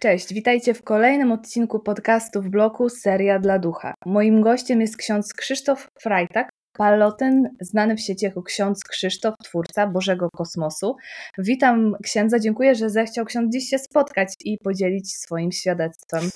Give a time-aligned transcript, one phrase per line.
[0.00, 3.94] Cześć, witajcie w kolejnym odcinku podcastu w bloku Seria dla Ducha.
[4.06, 10.28] Moim gościem jest ksiądz Krzysztof Frajtak, Palotyn, znany w sieci jako ksiądz Krzysztof, twórca Bożego
[10.30, 10.96] Kosmosu.
[11.38, 16.22] Witam księdza, dziękuję, że zechciał ksiądz dziś się spotkać i podzielić swoim świadectwem.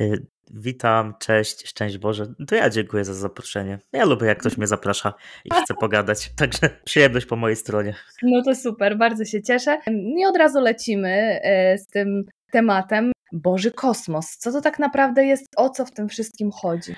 [0.00, 2.26] Y, witam, cześć, szczęść Boże.
[2.48, 3.78] To ja dziękuję za zaproszenie.
[3.92, 7.94] Ja lubię, jak ktoś mnie zaprasza i chce pogadać, także przyjemność po mojej stronie.
[8.22, 9.78] No to super, bardzo się cieszę.
[10.18, 11.40] I od razu lecimy
[11.74, 12.24] y, z tym
[12.54, 14.36] tematem Boży Kosmos.
[14.38, 16.94] Co to tak naprawdę jest, o co w tym wszystkim chodzi?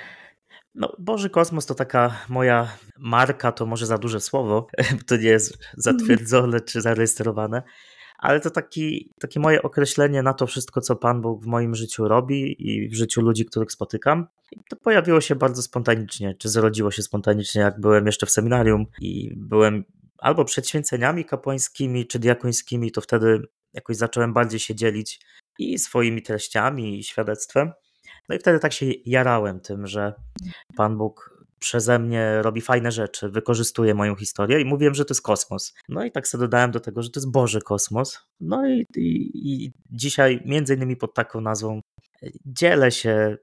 [0.74, 4.66] No, Boży Kosmos to taka moja marka, to może za duże słowo,
[5.08, 7.62] to nie jest zatwierdzone czy zarejestrowane,
[8.18, 12.08] ale to taki, takie moje określenie na to wszystko, co Pan Bóg w moim życiu
[12.08, 14.26] robi i w życiu ludzi, których spotykam.
[14.52, 18.86] I to pojawiło się bardzo spontanicznie, czy zrodziło się spontanicznie, jak byłem jeszcze w seminarium
[19.00, 19.84] i byłem
[20.18, 23.42] albo przed święceniami kapłańskimi czy diakońskimi, to wtedy
[23.72, 25.20] jakoś zacząłem bardziej się dzielić
[25.58, 27.72] i swoimi treściami i świadectwem.
[28.28, 30.14] No i wtedy tak się jarałem tym, że
[30.76, 35.22] Pan Bóg przeze mnie robi fajne rzeczy, wykorzystuje moją historię i mówiłem, że to jest
[35.22, 35.74] kosmos.
[35.88, 38.20] No i tak sobie dodałem do tego, że to jest Boży kosmos.
[38.40, 41.80] No i, i, i dzisiaj między innymi pod taką nazwą
[42.46, 43.36] dzielę się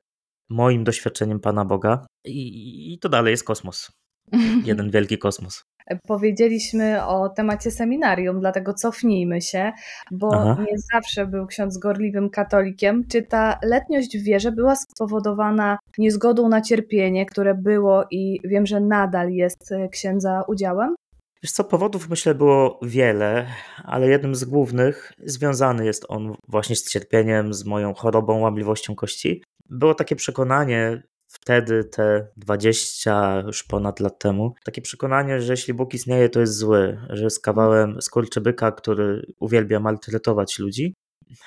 [0.49, 3.91] moim doświadczeniem Pana Boga i, i to dalej jest kosmos.
[4.65, 5.63] Jeden wielki kosmos
[6.07, 9.71] powiedzieliśmy o temacie seminarium, dlatego cofnijmy się,
[10.11, 10.65] bo Aha.
[10.71, 13.07] nie zawsze był ksiądz gorliwym katolikiem.
[13.07, 18.79] Czy ta letniość w wierze była spowodowana niezgodą na cierpienie, które było i wiem, że
[18.79, 20.95] nadal jest e, księdza udziałem?
[21.43, 23.47] Wiesz co, powodów myślę było wiele,
[23.83, 29.43] ale jednym z głównych związany jest on właśnie z cierpieniem, z moją chorobą, łamliwością kości.
[29.69, 31.03] Było takie przekonanie
[31.43, 36.57] wtedy, te 20 już ponad lat temu, takie przekonanie, że jeśli Bóg istnieje, to jest
[36.57, 40.95] zły, że jest kawałem skurczybyka, który uwielbia maltretować ludzi.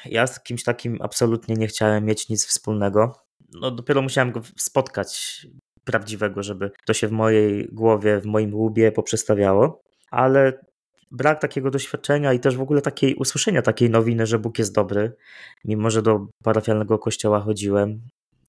[0.05, 3.13] Ja z kimś takim absolutnie nie chciałem mieć nic wspólnego.
[3.61, 5.47] No, dopiero musiałem go spotkać
[5.85, 9.83] prawdziwego, żeby to się w mojej głowie, w moim łbie poprzestawiało.
[10.11, 10.61] Ale
[11.11, 15.17] brak takiego doświadczenia i też w ogóle takiej usłyszenia takiej nowiny, że Bóg jest dobry,
[15.65, 18.01] mimo że do parafialnego kościoła chodziłem,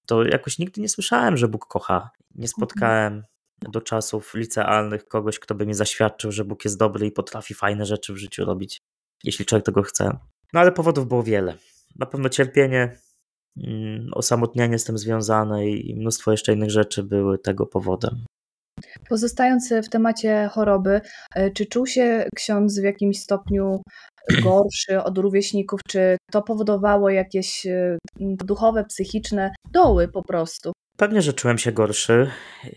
[0.07, 2.09] to jakoś nigdy nie słyszałem, że Bóg kocha.
[2.35, 3.23] Nie spotkałem
[3.61, 7.85] do czasów licealnych kogoś, kto by mi zaświadczył, że Bóg jest dobry i potrafi fajne
[7.85, 8.81] rzeczy w życiu robić,
[9.23, 10.17] jeśli człowiek tego chce.
[10.53, 11.57] No ale powodów było wiele.
[11.95, 12.97] Na pewno cierpienie,
[13.57, 18.25] mm, osamotnienie z tym związane i mnóstwo jeszcze innych rzeczy były tego powodem.
[19.09, 21.01] Pozostając w temacie choroby,
[21.35, 23.81] e, czy czuł się ksiądz w jakimś stopniu
[24.43, 25.79] gorszy od rówieśników?
[25.87, 30.71] Czy to powodowało jakieś e, duchowe, psychiczne doły po prostu?
[30.97, 32.31] Pewnie, że czułem się gorszy.
[32.65, 32.69] E,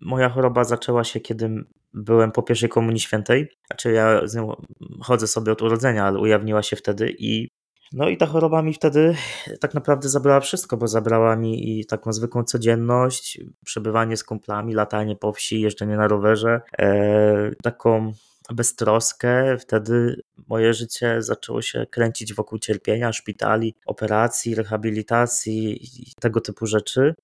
[0.00, 3.48] moja choroba zaczęła się, kiedy byłem po pierwszej Komunii Świętej.
[3.66, 4.52] Znaczy ja z nią
[5.00, 7.48] chodzę sobie od urodzenia, ale ujawniła się wtedy i
[7.92, 9.14] no i ta choroba mi wtedy
[9.60, 15.16] tak naprawdę zabrała wszystko, bo zabrała mi i taką zwykłą codzienność, przebywanie z kumplami, latanie
[15.16, 18.12] po wsi, jeżdżenie na rowerze, e, taką
[18.50, 19.58] beztroskę.
[19.58, 20.22] Wtedy
[20.52, 27.14] moje życie zaczęło się kręcić wokół cierpienia, szpitali, operacji, rehabilitacji i tego typu rzeczy.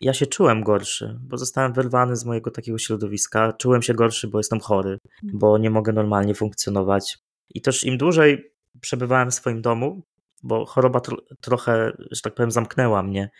[0.00, 3.52] Ja się czułem gorszy, bo zostałem wyrwany z mojego takiego środowiska.
[3.52, 7.18] Czułem się gorszy, bo jestem chory, bo nie mogę normalnie funkcjonować.
[7.54, 10.02] I też im dłużej przebywałem w swoim domu,
[10.42, 13.30] bo choroba tro trochę, że tak powiem, zamknęła mnie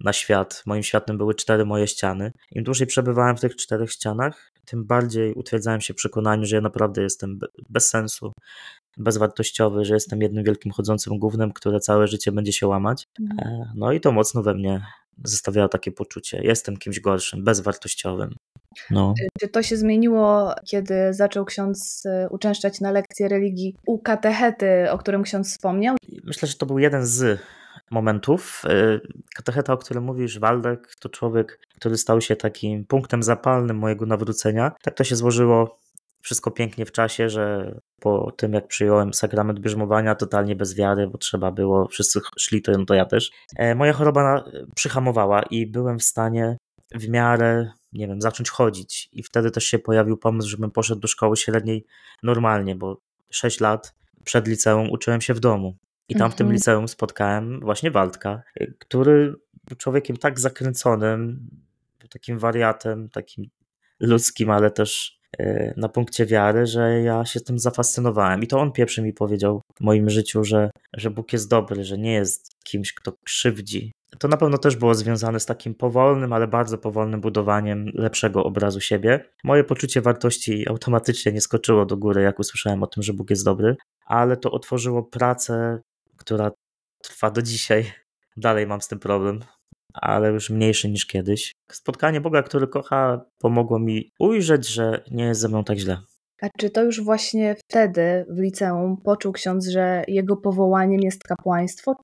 [0.00, 0.62] na świat.
[0.66, 2.32] Moim światem były cztery moje ściany.
[2.50, 6.62] Im dłużej przebywałem w tych czterech ścianach, tym bardziej utwierdzałem się w przekonaniu, że ja
[6.62, 7.38] naprawdę jestem
[7.68, 8.32] bez sensu,
[8.96, 13.06] bezwartościowy, że jestem jednym wielkim chodzącym głównym, które całe życie będzie się łamać.
[13.20, 13.38] Mhm.
[13.48, 14.80] E, no i to mocno we mnie
[15.24, 16.40] zostawiało takie poczucie.
[16.42, 18.34] Jestem kimś gorszym, bezwartościowym.
[18.90, 19.14] No.
[19.40, 24.98] Czy to się zmieniło, kiedy zaczął ksiądz e, uczęszczać na lekcje religii u katechety, o
[24.98, 25.96] którym ksiądz wspomniał?
[26.24, 27.40] Myślę, że to był jeden z
[27.90, 28.62] momentów.
[29.36, 34.72] Katecheta, o którym mówisz, Waldek, to człowiek, który stał się takim punktem zapalnym mojego nawrócenia.
[34.82, 35.78] Tak to się złożyło
[36.24, 41.18] wszystko pięknie w czasie, że po tym jak przyjąłem sakrament bierzmowania, totalnie bez wiary, bo
[41.18, 43.30] trzeba było, wszyscy szli, to, to ja też.
[43.56, 44.44] E, moja choroba
[44.74, 46.56] przyhamowała i byłem w stanie
[46.94, 49.08] w miarę, nie wiem, zacząć chodzić.
[49.12, 51.84] I wtedy też się pojawił pomysł, żebym poszedł do szkoły średniej
[52.22, 52.98] normalnie, bo
[53.30, 53.94] 6 lat
[54.24, 55.76] przed liceum uczyłem się w domu.
[56.08, 56.54] I tam w tym mhm.
[56.54, 58.42] liceum spotkałem właśnie Waldka,
[58.78, 59.34] który
[59.68, 61.48] był człowiekiem tak zakręconym,
[62.10, 63.44] takim wariatem, takim
[64.00, 68.42] ludzkim, ale też e, na punkcie wiary, że ja się tym zafascynowałem.
[68.42, 71.98] I to on pierwszy mi powiedział w moim życiu, że, że Bóg jest dobry, że
[71.98, 73.92] nie jest kimś, kto krzywdzi.
[74.18, 78.80] To na pewno też było związane z takim powolnym, ale bardzo powolnym budowaniem lepszego obrazu
[78.80, 79.24] siebie.
[79.44, 83.44] Moje poczucie wartości automatycznie nie skoczyło do góry, jak usłyszałem o tym, że Bóg jest
[83.44, 83.76] dobry,
[84.06, 85.80] ale to otworzyło pracę
[86.24, 86.50] która
[87.02, 87.92] trwa do dzisiaj.
[88.36, 89.40] Dalej mam z tym problem,
[89.92, 91.52] ale już mniejszy niż kiedyś.
[91.72, 95.98] Spotkanie Boga, który kocha, pomogło mi ujrzeć, że nie jest ze mną tak źle.
[96.42, 101.96] A czy to już właśnie wtedy w liceum poczuł ksiądz, że jego powołaniem jest kapłaństwo?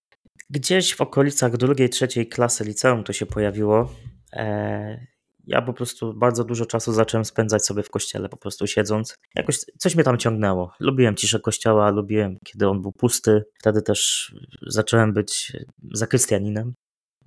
[0.50, 3.92] Gdzieś w okolicach drugiej, trzeciej klasy liceum to się pojawiło.
[4.32, 5.06] E,
[5.50, 9.14] ja po prostu bardzo dużo czasu zacząłem spędzać sobie w kościele, po prostu siedząc.
[9.34, 10.72] Jakoś coś mnie tam ciągnęło.
[10.80, 13.44] Lubiłem ciszę kościoła, lubiłem, kiedy on był pusty.
[13.58, 14.32] Wtedy też
[14.66, 15.52] zacząłem być
[15.92, 16.74] zakrystianinem,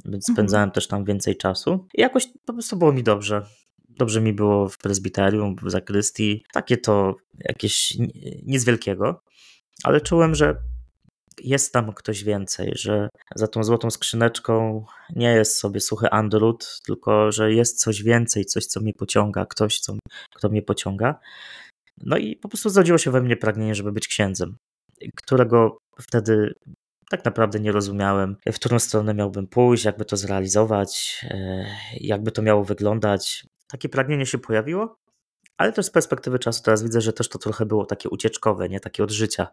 [0.06, 0.36] więc mhm.
[0.36, 1.88] spędzałem też tam więcej czasu.
[1.94, 3.46] I jakoś po prostu było mi dobrze.
[3.90, 6.44] Dobrze mi było w prezbiterium, w zakrystii.
[6.54, 7.98] Takie to jakieś
[8.44, 9.24] nic wielkiego,
[9.84, 10.56] ale czułem, że
[11.44, 14.86] jest tam ktoś więcej, że za tą złotą skrzyneczką
[15.16, 19.80] nie jest sobie suchy andrut, tylko że jest coś więcej, coś, co mnie pociąga, ktoś,
[19.80, 19.94] co,
[20.36, 21.20] kto mnie pociąga.
[21.98, 24.58] No i po prostu zrodziło się we mnie pragnienie, żeby być księdzem,
[25.16, 26.54] którego wtedy
[27.10, 32.42] tak naprawdę nie rozumiałem, w którą stronę miałbym pójść, jakby to zrealizować, e, jakby to
[32.42, 33.46] miało wyglądać.
[33.72, 34.96] Takie pragnienie się pojawiło,
[35.58, 38.80] ale też z perspektywy czasu teraz widzę, że też to trochę było takie ucieczkowe, nie
[38.80, 39.48] takie od życia.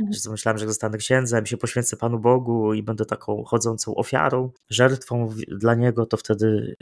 [0.00, 0.12] Mhm.
[0.12, 5.28] Że myślałem, że zostanę księdzem, się poświęcę Panu Bogu i będę taką chodzącą ofiarą, żertwą
[5.48, 6.76] dla Niego, to wtedy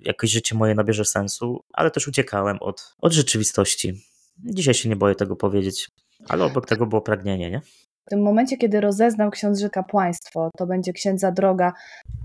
[0.00, 4.02] jakoś życie moje nabierze sensu, ale też uciekałem od, od rzeczywistości.
[4.44, 5.90] Dzisiaj się nie boję tego powiedzieć,
[6.28, 7.60] ale obok tego było pragnienie, nie?
[8.06, 11.72] W tym momencie, kiedy rozeznał ksiądz, że kapłaństwo to będzie księdza droga,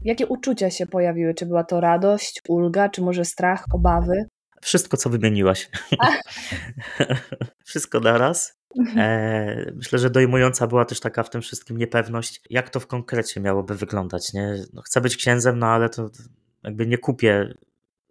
[0.01, 1.33] jakie uczucia się pojawiły?
[1.33, 4.25] Czy była to radość, ulga, czy może strach, obawy?
[4.63, 5.69] Wszystko, co wymieniłaś.
[7.65, 8.59] Wszystko naraz.
[8.79, 8.99] Mhm.
[8.99, 13.41] E, myślę, że dojmująca była też taka w tym wszystkim niepewność, jak to w konkrecie
[13.41, 14.33] miałoby wyglądać.
[14.33, 14.63] Nie?
[14.73, 16.09] No, chcę być księdzem, no ale to
[16.63, 17.53] jakby nie kupię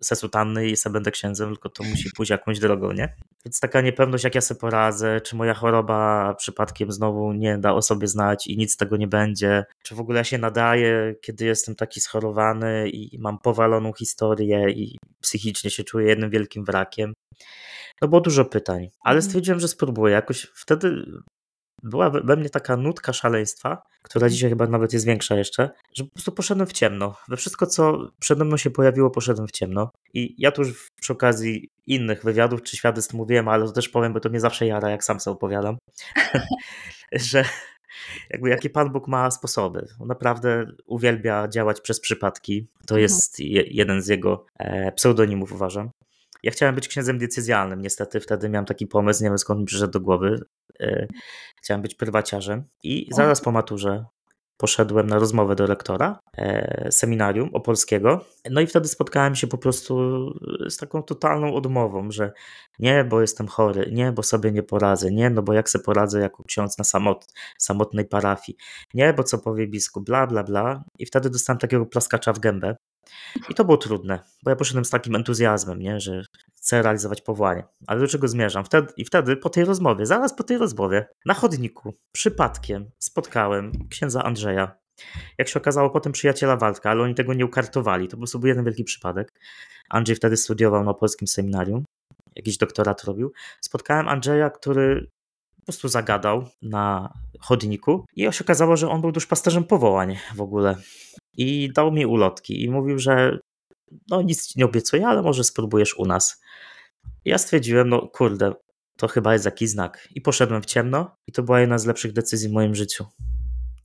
[0.02, 3.16] se sutanny i se będę księdzem, tylko to musi pójść jakąś drogą, nie?
[3.44, 7.82] Więc taka niepewność, jak ja sobie poradzę, czy moja choroba przypadkiem znowu nie da o
[7.82, 11.44] sobie znać i nic z tego nie będzie, czy w ogóle ja się nadaję, kiedy
[11.44, 17.12] jestem taki schorowany i mam powaloną historię i psychicznie się czuję jednym wielkim wrakiem.
[18.02, 19.22] No było dużo pytań, ale mhm.
[19.22, 20.14] stwierdziłem, że spróbuję.
[20.14, 21.04] Jakoś wtedy
[21.82, 26.10] była we mnie taka nutka szaleństwa, która dzisiaj chyba nawet jest większa jeszcze, że po
[26.10, 27.16] prostu poszedłem w ciemno.
[27.28, 29.90] We wszystko, co przede mną się pojawiło, poszedłem w ciemno.
[30.14, 34.12] I ja tu już przy okazji innych wywiadów czy świadectw mówiłem, ale to też powiem,
[34.12, 35.76] bo to mnie zawsze jara, jak sam sobie opowiadam,
[37.12, 37.44] że
[38.30, 39.88] jakby jakie Pan Bóg ma sposoby.
[40.00, 42.66] On naprawdę uwielbia działać przez przypadki.
[42.86, 43.02] To mhm.
[43.02, 43.40] jest
[43.70, 45.90] jeden z jego e, pseudonimów, uważam.
[46.42, 49.92] Ja chciałem być księdzem decyzjalnym, niestety wtedy miałem taki pomysł, nie wiem skąd mi przyszedł
[49.92, 50.40] do głowy.
[50.80, 51.06] E,
[51.62, 54.04] chciałem być prywaciarzem i zaraz po maturze
[54.62, 58.24] poszedłem na rozmowę do rektora e, seminarium opolskiego.
[58.50, 59.94] No i wtedy spotkałem się po prostu
[60.68, 62.32] z taką totalną odmową, że
[62.78, 66.20] nie, bo jestem chory, nie, bo sobie nie poradzę, nie, no bo jak sobie poradzę
[66.20, 67.26] jako ksiądz na samot,
[67.58, 68.58] samotnej parafii,
[68.94, 70.84] nie, bo co powie biskup, bla, bla, bla.
[70.98, 72.76] I wtedy dostałem takiego plaskacza w gębę.
[73.48, 76.22] I to było trudne, bo ja poszedłem z takim entuzjazmem, nie, że
[76.56, 77.64] chcę realizować powołanie.
[77.86, 78.64] Ale do czego zmierzam?
[78.64, 84.22] Wtedy, I wtedy po tej rozmowie, zaraz po tej rozmowie, na chodniku, przypadkiem spotkałem księdza
[84.22, 84.76] Andrzeja.
[85.38, 88.08] Jak się okazało, potem przyjaciela Waldka, ale oni tego nie ukartowali.
[88.08, 89.32] To po prostu był jeden wielki przypadek.
[89.90, 91.84] Andrzej wtedy studiował na polskim seminarium,
[92.36, 93.32] jakiś doktorat robił.
[93.60, 95.10] Spotkałem Andrzeja, który
[95.56, 100.76] po prostu zagadał na chodniku i się okazało, że on był duszpasterzem powołań w ogóle.
[101.36, 103.38] I dał mi ulotki i mówił, że
[104.10, 106.42] no nic ci nie obiecuję, ale może spróbujesz u nas.
[107.24, 108.52] ja stwierdziłem, no kurde,
[108.96, 110.08] to chyba jest jakiś znak.
[110.14, 113.04] I poszedłem w ciemno i to była jedna z lepszych decyzji w moim życiu.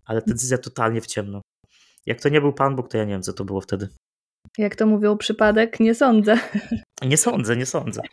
[0.06, 1.42] Ale decyzja totalnie w ciemno.
[2.06, 3.89] Jak to nie był Pan Bóg, to ja nie wiem, co to było wtedy.
[4.58, 5.80] Jak to mówią, przypadek?
[5.80, 6.38] Nie sądzę.
[7.01, 8.01] Nie sądzę, nie sądzę.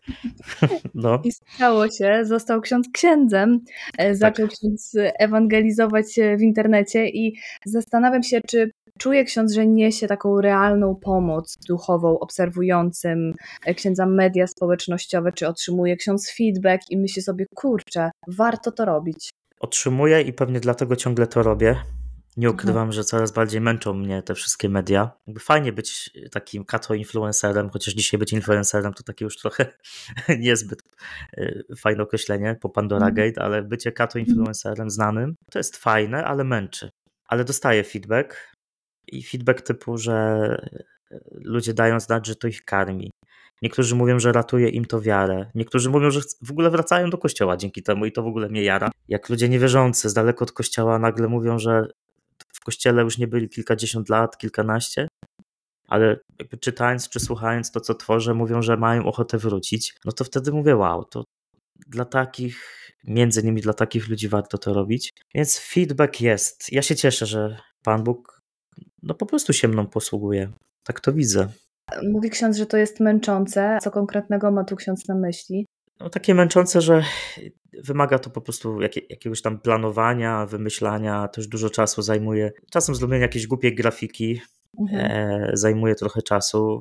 [0.95, 1.23] No.
[1.25, 3.61] I stało się, został ksiądz księdzem,
[3.99, 4.57] e, zaczął tak.
[4.57, 6.07] ksiądz ewangelizować
[6.39, 7.37] w internecie i
[7.67, 13.35] zastanawiam się, czy czuje ksiądz, że niesie taką realną pomoc duchową obserwującym
[13.67, 19.31] e, księdza media społecznościowe, czy otrzymuje ksiądz feedback i myśli sobie, kurczę, warto to robić.
[19.61, 21.77] Otrzymuję i pewnie dlatego ciągle to robię,
[22.37, 22.55] nie mhm.
[22.55, 25.11] ukrywam, że coraz bardziej męczą mnie te wszystkie media.
[25.27, 29.67] Jakby fajnie być takim kato-influencerem, chociaż dzisiaj być influencerem to takie już trochę
[30.39, 30.83] niezbyt
[31.39, 33.15] y, fajne określenie po Pandora mhm.
[33.15, 36.91] Gate, ale bycie kato-influencerem znanym to jest fajne, ale męczy.
[37.27, 38.54] Ale dostaję feedback
[39.07, 40.57] i feedback typu, że
[41.13, 43.11] y, ludzie dają znać, że to ich karmi.
[43.63, 45.51] Niektórzy mówią, że ratuje im to wiarę.
[45.55, 48.63] Niektórzy mówią, że w ogóle wracają do kościoła dzięki temu i to w ogóle mnie
[48.63, 48.91] jara.
[49.09, 51.89] Jak ludzie niewierzący z daleko od kościoła nagle mówią, że
[52.53, 55.09] w kościele już nie byli kilkadziesiąt lat, kilkanaście,
[55.89, 60.25] ale jakby czytając czy słuchając to, co tworzę, mówią, że mają ochotę wrócić, no to
[60.25, 61.25] wtedy mówię, wow, to
[61.87, 65.13] dla takich, między innymi dla takich ludzi warto to robić.
[65.35, 66.73] Więc feedback jest.
[66.73, 68.34] Ja się cieszę, że Pan Bóg
[69.05, 70.53] no po prostu się mną posługuje.
[70.85, 71.49] Tak to widzę.
[72.13, 73.79] Mówi ksiądz, że to jest męczące.
[73.83, 75.67] Co konkretnego ma tu ksiądz na myśli?
[76.01, 77.05] No, takie męczące, że
[77.83, 78.81] wymaga to po prostu
[79.11, 82.53] jakiegoś tam planowania, wymyślania, też dużo czasu zajmuje.
[82.71, 84.41] Czasem zrobienie jakiejś głupiej grafiki
[84.81, 85.11] mhm.
[85.11, 86.81] e, zajmuje trochę czasu,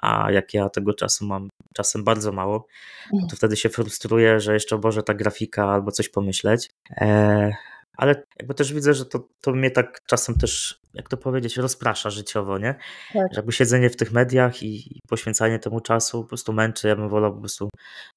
[0.00, 2.66] a jak ja tego czasu mam czasem bardzo mało,
[3.12, 3.30] mhm.
[3.30, 6.70] to wtedy się frustruję, że jeszcze Boże ta grafika albo coś pomyśleć.
[6.90, 7.52] E,
[7.96, 12.10] ale jakby też widzę, że to, to mnie tak czasem też, jak to powiedzieć, rozprasza
[12.10, 12.74] życiowo, nie?
[13.12, 13.26] Tak.
[13.32, 16.88] Że jakby siedzenie w tych mediach i, i poświęcanie temu czasu po prostu męczy.
[16.88, 17.68] Ja bym wolał po prostu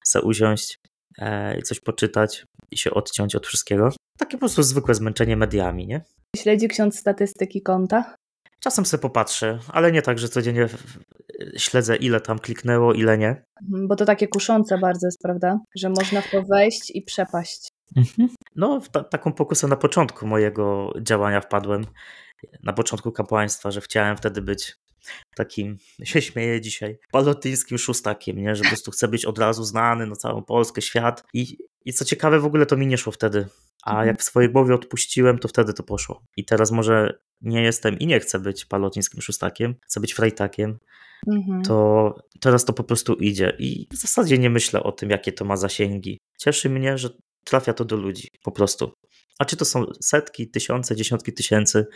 [0.04, 0.78] sobie usiąść
[1.18, 3.88] e, i coś poczytać i się odciąć od wszystkiego.
[4.18, 6.00] Takie po prostu zwykłe zmęczenie mediami, nie?
[6.36, 8.14] Śledzi ksiądz statystyki konta?
[8.60, 10.68] Czasem sobie popatrzę, ale nie tak, że codziennie
[11.56, 13.42] śledzę, ile tam kliknęło, ile nie.
[13.62, 15.58] Mhm, bo to takie kuszące bardzo jest, prawda?
[15.76, 17.68] Że można w to wejść i przepaść.
[17.96, 18.28] Mhm.
[18.56, 21.86] No, w ta taką pokusę na początku mojego działania wpadłem.
[22.62, 24.76] Na początku kapłaństwa, że chciałem wtedy być
[25.36, 28.56] takim, się śmieję dzisiaj, palotyńskim szóstakiem, nie?
[28.56, 31.24] że po prostu chcę być od razu znany na całą Polskę, świat.
[31.34, 33.46] I, I co ciekawe, w ogóle to mi nie szło wtedy.
[33.84, 34.08] A mhm.
[34.08, 36.22] jak w swojej głowie odpuściłem, to wtedy to poszło.
[36.36, 40.78] I teraz może nie jestem i nie chcę być palotyńskim szóstakiem, chcę być frajtakiem,
[41.26, 41.62] mhm.
[41.62, 43.56] to teraz to po prostu idzie.
[43.58, 46.18] I w zasadzie nie myślę o tym, jakie to ma zasięgi.
[46.38, 47.10] Cieszy mnie, że
[47.48, 48.92] trafia to do ludzi po prostu.
[49.38, 51.86] A czy to są setki, tysiące, dziesiątki tysięcy,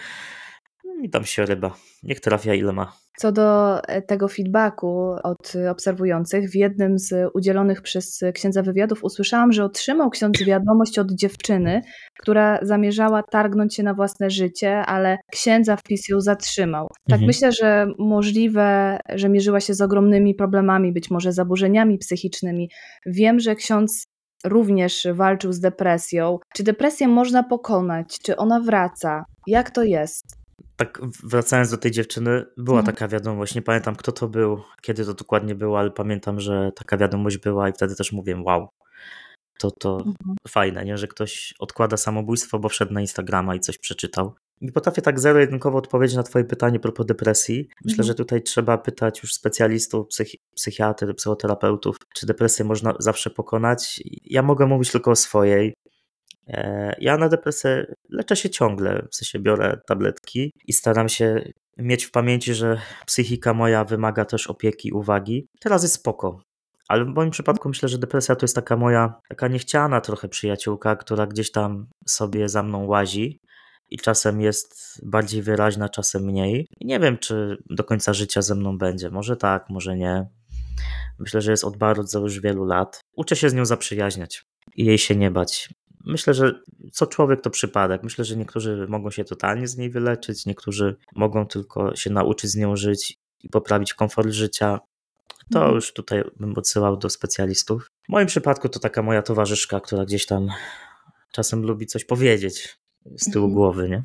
[1.03, 1.75] mi tam się ryba.
[2.03, 2.93] Niech trafia ile ma.
[3.17, 9.53] Co do e, tego feedbacku od obserwujących, w jednym z udzielonych przez księdza wywiadów usłyszałam,
[9.53, 11.81] że otrzymał ksiądz wiadomość od dziewczyny,
[12.21, 16.87] która zamierzała targnąć się na własne życie, ale księdza wpis ją zatrzymał.
[16.89, 17.27] Tak mhm.
[17.27, 22.71] myślę, że możliwe, że mierzyła się z ogromnymi problemami, być może zaburzeniami psychicznymi.
[23.07, 24.12] Wiem, że ksiądz
[24.45, 26.39] również walczył z depresją.
[26.55, 28.19] Czy depresję można pokonać?
[28.19, 29.25] Czy ona wraca?
[29.47, 30.43] Jak to jest?
[30.77, 32.97] Tak, wracając do tej dziewczyny, była mhm.
[32.97, 33.55] taka wiadomość.
[33.55, 37.69] Nie pamiętam, kto to był, kiedy to dokładnie było, ale pamiętam, że taka wiadomość była
[37.69, 38.69] i wtedy też mówiłem, wow,
[39.59, 40.37] to, to mhm.
[40.49, 40.99] fajne, nie?
[40.99, 44.35] że ktoś odkłada samobójstwo, bo wszedł na Instagrama i coś przeczytał.
[44.63, 47.69] Nie potrafię tak zero-jedynkowo odpowiedzieć na Twoje pytanie propos depresji.
[47.85, 48.07] Myślę, mhm.
[48.07, 54.01] że tutaj trzeba pytać już specjalistów, psychi psychiatry, psychoterapeutów, czy depresję można zawsze pokonać.
[54.25, 55.75] Ja mogę mówić tylko o swojej.
[56.49, 62.05] E, ja na depresję leczę się ciągle, w sensie biorę tabletki i staram się mieć
[62.05, 65.47] w pamięci, że psychika moja wymaga też opieki, uwagi.
[65.61, 66.41] Teraz jest spoko.
[66.89, 70.97] Ale w moim przypadku myślę, że depresja to jest taka moja, taka niechciana trochę przyjaciółka,
[70.97, 73.41] która gdzieś tam sobie za mną łazi
[73.93, 76.69] i czasem jest bardziej wyraźna, czasem mniej.
[76.81, 79.11] Nie wiem, czy do końca życia ze mną będzie.
[79.11, 80.27] Może tak, może nie.
[81.19, 83.01] Myślę, że jest od bardzo już wielu lat.
[83.17, 84.45] Uczę się z nią zaprzyjaźniać
[84.77, 85.69] i jej się nie bać.
[86.05, 86.53] Myślę, że
[86.93, 88.03] co człowiek to przypadek.
[88.03, 92.57] Myślę, że niektórzy mogą się totalnie z niej wyleczyć, niektórzy mogą tylko się nauczyć z
[92.57, 94.81] nią żyć i poprawić komfort życia.
[95.53, 95.75] To mhm.
[95.75, 97.87] już tutaj bym odsyłał do specjalistów.
[98.09, 100.49] W moim przypadku to taka moja towarzyszka, która gdzieś tam
[101.33, 102.82] czasem lubi coś powiedzieć
[103.17, 103.55] z tyłu mhm.
[103.55, 104.03] głowy, nie?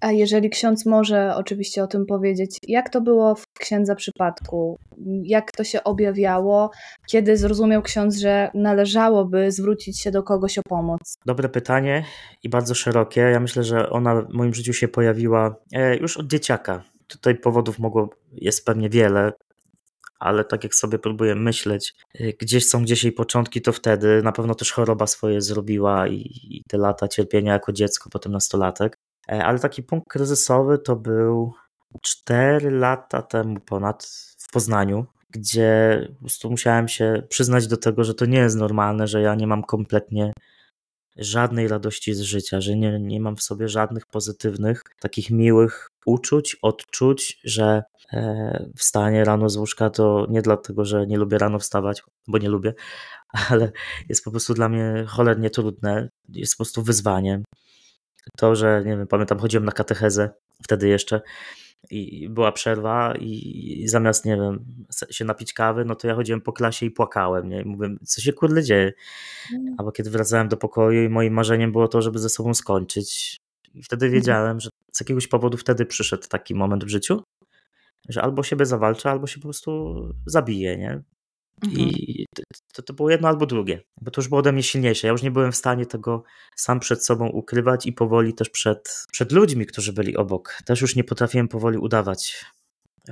[0.00, 4.76] A jeżeli ksiądz może oczywiście o tym powiedzieć, jak to było w księdza przypadku?
[5.22, 6.70] Jak to się objawiało?
[7.10, 11.18] Kiedy zrozumiał ksiądz, że należałoby zwrócić się do kogoś o pomoc?
[11.26, 12.04] Dobre pytanie
[12.42, 13.20] i bardzo szerokie.
[13.20, 16.82] Ja myślę, że ona w moim życiu się pojawiła e, już od dzieciaka.
[17.06, 19.32] Tutaj powodów mogło, jest pewnie wiele,
[20.18, 24.32] ale tak jak sobie próbuję myśleć, e, gdzieś są gdzieś jej początki, to wtedy na
[24.32, 28.98] pewno też choroba swoje zrobiła i, i te lata cierpienia jako dziecko, potem nastolatek.
[29.28, 31.52] E, ale taki punkt kryzysowy to był
[32.02, 34.06] 4 lata temu ponad
[34.38, 39.06] w Poznaniu, gdzie po prostu musiałem się przyznać do tego, że to nie jest normalne,
[39.06, 40.32] że ja nie mam kompletnie
[41.16, 46.56] żadnej radości z życia, że nie, nie mam w sobie żadnych pozytywnych, takich miłych uczuć,
[46.62, 47.82] odczuć, że
[48.12, 52.48] e, wstanie rano z łóżka to nie dlatego, że nie lubię rano wstawać, bo nie
[52.48, 52.74] lubię,
[53.50, 53.72] ale
[54.08, 57.42] jest po prostu dla mnie cholernie trudne, jest po prostu wyzwaniem
[58.36, 60.30] to, że nie wiem, pamiętam, chodziłem na katechezę
[60.64, 61.20] wtedy jeszcze
[61.90, 64.64] i była przerwa i zamiast, nie wiem,
[65.10, 67.62] się napić kawy, no to ja chodziłem po klasie i płakałem, nie?
[67.62, 68.92] I mówiłem, co się kurde dzieje?
[69.54, 69.74] Mm.
[69.78, 73.40] Albo kiedy wracałem do pokoju i moim marzeniem było to, żeby ze sobą skończyć.
[73.74, 74.20] I wtedy mhm.
[74.20, 77.22] wiedziałem, że z jakiegoś powodu wtedy przyszedł taki moment w życiu,
[78.08, 81.02] że albo siebie zawalczę, albo się po prostu zabiję, nie?
[81.64, 81.88] Mhm.
[81.88, 82.26] I
[82.72, 85.06] to, to było jedno albo drugie, bo to już było ode mnie silniejsze.
[85.06, 86.22] Ja już nie byłem w stanie tego
[86.56, 90.58] sam przed sobą ukrywać i powoli też przed, przed ludźmi, którzy byli obok.
[90.64, 92.44] Też już nie potrafiłem powoli udawać.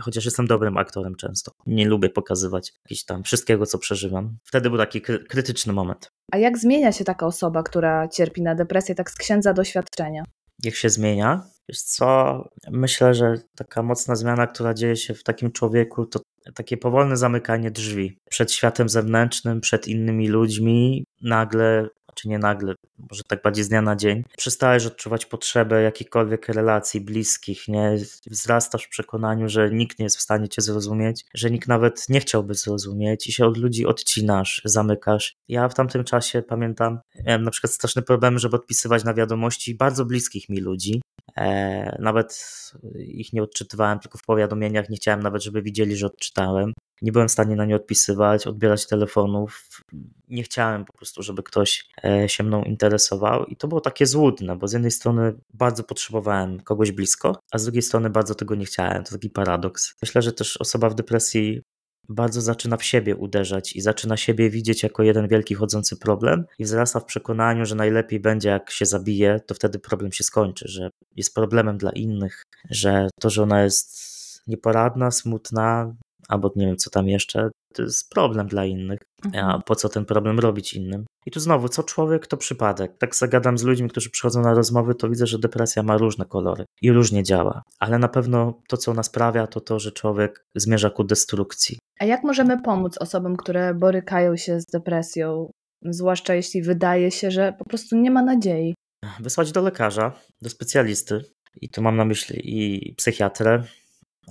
[0.00, 1.52] Chociaż jestem dobrym aktorem często.
[1.66, 4.36] Nie lubię pokazywać jakieś tam wszystkiego, co przeżywam.
[4.44, 6.08] Wtedy był taki krytyczny moment.
[6.32, 10.24] A jak zmienia się taka osoba, która cierpi na depresję, tak z księdza doświadczenia?
[10.64, 11.46] Jak się zmienia?
[11.68, 16.20] Wiesz co, myślę, że taka mocna zmiana, która dzieje się w takim człowieku, to
[16.54, 21.04] takie powolne zamykanie drzwi przed światem zewnętrznym, przed innymi ludźmi.
[21.22, 22.74] Nagle czy nie nagle,
[23.10, 27.96] może tak bardziej z dnia na dzień, przestajesz odczuwać potrzebę jakichkolwiek relacji bliskich, nie?
[28.26, 32.20] Wzrastasz w przekonaniu, że nikt nie jest w stanie cię zrozumieć, że nikt nawet nie
[32.20, 35.36] chciałby zrozumieć i się od ludzi odcinasz, zamykasz.
[35.48, 40.04] Ja w tamtym czasie pamiętam, miałem na przykład straszny problem, żeby odpisywać na wiadomości bardzo
[40.04, 41.02] bliskich mi ludzi.
[41.36, 42.60] E, nawet
[42.96, 46.72] ich nie odczytywałem, tylko w powiadomieniach nie chciałem nawet, żeby widzieli, że odczytałem.
[47.02, 49.80] Nie byłem w stanie na nie odpisywać, odbierać telefonów.
[50.28, 53.44] Nie chciałem po prostu, żeby ktoś e, się mną interesował.
[53.44, 57.64] I to było takie złudne, bo z jednej strony bardzo potrzebowałem kogoś blisko, a z
[57.64, 59.04] drugiej strony bardzo tego nie chciałem.
[59.04, 59.94] To taki paradoks.
[60.02, 61.62] Myślę, że też osoba w depresji
[62.08, 66.64] bardzo zaczyna w siebie uderzać i zaczyna siebie widzieć jako jeden wielki chodzący problem i
[66.64, 70.90] wzrasta w przekonaniu, że najlepiej będzie jak się zabije, to wtedy problem się skończy, że
[71.16, 74.04] jest problemem dla innych, że to, że ona jest
[74.46, 75.94] nieporadna, smutna,
[76.28, 78.98] albo nie wiem co tam jeszcze, to jest problem dla innych.
[79.24, 79.46] Mhm.
[79.46, 81.04] A po co ten problem robić innym?
[81.26, 82.98] I tu znowu, co człowiek, to przypadek.
[82.98, 86.64] Tak zagadam z ludźmi, którzy przychodzą na rozmowy, to widzę, że depresja ma różne kolory
[86.82, 87.62] i różnie działa.
[87.78, 91.78] Ale na pewno to, co ona sprawia, to to, że człowiek zmierza ku destrukcji.
[92.00, 95.50] A jak możemy pomóc osobom, które borykają się z depresją,
[95.82, 98.74] zwłaszcza jeśli wydaje się, że po prostu nie ma nadziei?
[99.20, 100.12] Wysłać do lekarza,
[100.42, 101.24] do specjalisty.
[101.60, 103.62] I tu mam na myśli i psychiatrę,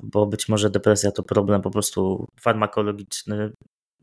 [0.03, 3.51] bo być może depresja to problem po prostu farmakologiczny.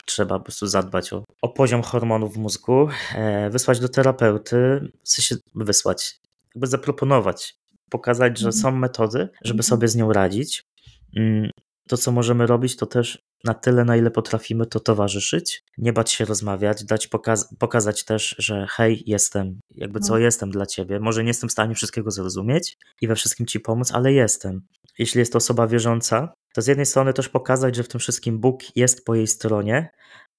[0.04, 5.08] Trzeba po prostu zadbać o, o poziom hormonów w mózgu, e, wysłać do terapeuty, w
[5.08, 6.20] sensie wysłać,
[6.54, 7.56] jakby zaproponować,
[7.90, 8.62] pokazać, że mhm.
[8.62, 9.62] są metody, żeby mhm.
[9.62, 10.64] sobie z nią radzić.
[11.16, 11.50] Mm,
[11.88, 16.10] to, co możemy robić, to też na tyle, na ile potrafimy, to towarzyszyć, nie bać
[16.10, 20.18] się rozmawiać, dać pokaz pokazać też, że hej, jestem, jakby co, no.
[20.18, 21.00] jestem dla ciebie.
[21.00, 24.62] Może nie jestem w stanie wszystkiego zrozumieć i we wszystkim ci pomóc, ale jestem.
[24.98, 28.38] Jeśli jest to osoba wierząca, to z jednej strony też pokazać, że w tym wszystkim
[28.38, 29.90] Bóg jest po jej stronie,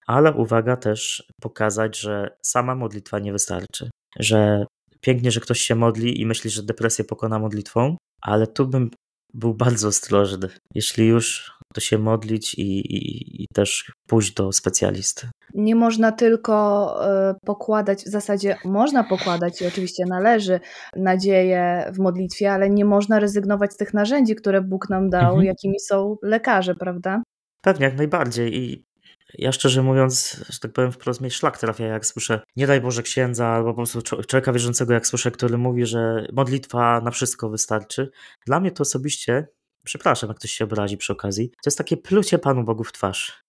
[0.08, 3.90] ale uwaga też pokazać, że sama modlitwa nie wystarczy.
[4.20, 4.66] Że
[5.02, 8.92] pięknie, że ktoś się modli i myśli, że depresję pokona modlitwą, ale tu bym
[9.34, 10.48] był bardzo ostrożny.
[10.76, 15.30] Jeśli już, to się modlić i, i, i też pójść do specjalisty.
[15.54, 16.96] Nie można tylko
[17.32, 20.60] y, pokładać, w zasadzie można pokładać i oczywiście należy
[20.96, 25.46] nadzieję w modlitwie, ale nie można rezygnować z tych narzędzi, które Bóg nam dał, mhm.
[25.46, 27.24] jakimi są lekarze, prawda?
[27.62, 28.58] Pewnie, jak najbardziej.
[28.58, 28.86] I
[29.34, 33.04] ja szczerze mówiąc, że tak powiem, wprost mnie szlak trafia, jak słyszę, nie daj Boże
[33.04, 38.12] księdza, albo po prostu człowieka wierzącego, jak słyszę, który mówi, że modlitwa na wszystko wystarczy.
[38.46, 39.48] Dla mnie to osobiście,
[39.84, 43.41] przepraszam, jak ktoś się obrazi przy okazji, to jest takie plucie Panu Bogu w twarz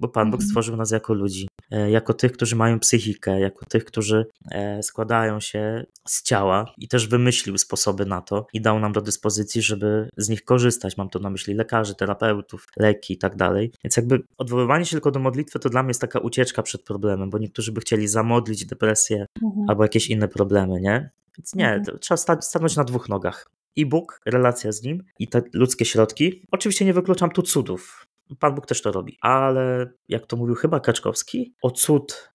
[0.00, 0.48] bo Pan Bóg mhm.
[0.48, 5.40] stworzył nas jako ludzi, e, jako tych, którzy mają psychikę, jako tych, którzy e, składają
[5.40, 10.08] się z ciała i też wymyślił sposoby na to i dał nam do dyspozycji, żeby
[10.16, 10.96] z nich korzystać.
[10.96, 13.72] Mam to na myśli lekarzy, terapeutów, leki i tak dalej.
[13.84, 17.30] Więc jakby odwoływanie się tylko do modlitwy to dla mnie jest taka ucieczka przed problemem,
[17.30, 19.66] bo niektórzy by chcieli zamodlić depresję mhm.
[19.70, 21.10] albo jakieś inne problemy, nie?
[21.38, 21.98] Więc nie, mhm.
[21.98, 23.46] trzeba stanąć na dwóch nogach.
[23.76, 26.42] I Bóg, relacja z Nim i te ludzkie środki.
[26.50, 28.06] Oczywiście nie wykluczam tu cudów.
[28.38, 29.18] Pan Bóg też to robi.
[29.20, 32.30] Ale jak to mówił chyba Kaczkowski, o cud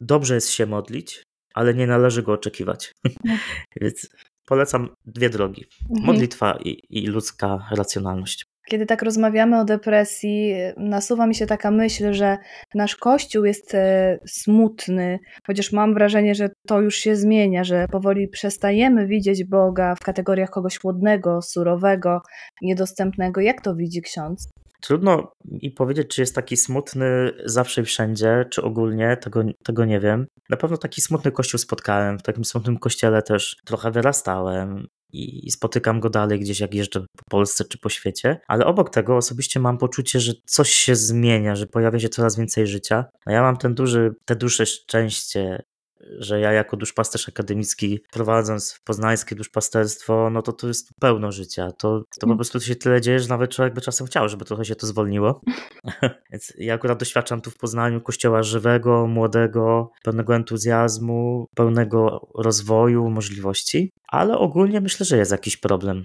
[0.00, 1.22] dobrze jest się modlić,
[1.54, 2.92] ale nie należy go oczekiwać.
[3.80, 4.08] Więc
[4.46, 6.06] polecam dwie drogi: mhm.
[6.06, 8.50] modlitwa i, i ludzka racjonalność.
[8.70, 12.38] Kiedy tak rozmawiamy o depresji, nasuwa mi się taka myśl, że
[12.74, 18.28] nasz kościół jest e, smutny, chociaż mam wrażenie, że to już się zmienia, że powoli
[18.28, 22.22] przestajemy widzieć Boga w kategoriach kogoś chłodnego, surowego,
[22.62, 23.40] niedostępnego.
[23.40, 24.48] Jak to widzi ksiądz?
[24.80, 30.00] Trudno mi powiedzieć, czy jest taki smutny zawsze i wszędzie, czy ogólnie, tego, tego nie
[30.00, 30.26] wiem.
[30.50, 35.50] Na pewno taki smutny kościół spotkałem, w takim smutnym kościele też trochę wyrastałem i, i
[35.50, 39.60] spotykam go dalej gdzieś jak jeżdżę po Polsce czy po świecie, ale obok tego osobiście
[39.60, 43.04] mam poczucie, że coś się zmienia, że pojawia się coraz więcej życia.
[43.26, 45.62] A ja mam ten duży, te duże szczęście
[46.18, 51.72] że ja jako duszpasterz akademicki prowadząc poznańskie duszpasterstwo, no to to jest pełno życia.
[51.72, 54.64] To, to po prostu się tyle dzieje, że nawet człowiek by czasem chciał, żeby trochę
[54.64, 55.40] się to zwolniło.
[56.32, 63.92] Więc ja akurat doświadczam tu w Poznaniu kościoła żywego, młodego, pełnego entuzjazmu, pełnego rozwoju, możliwości,
[64.08, 66.04] ale ogólnie myślę, że jest jakiś problem.